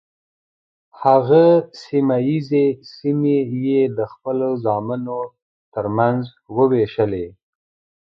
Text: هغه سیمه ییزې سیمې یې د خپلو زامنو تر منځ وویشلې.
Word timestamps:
هغه 1.01 1.45
سیمه 1.85 2.17
ییزې 2.27 2.65
سیمې 2.95 3.37
یې 3.65 3.81
د 3.97 3.99
خپلو 4.13 4.49
زامنو 4.63 5.19
تر 5.73 5.85
منځ 5.97 6.21
وویشلې. 6.57 7.27